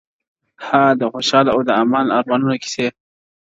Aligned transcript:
ها 0.67 0.83
د 0.99 1.01
خوشحال 1.13 1.45
او 1.53 1.59
د 1.67 1.69
امان 1.81 2.05
د 2.07 2.11
ارمانونو 2.19 2.55
کیسې، 2.63 2.87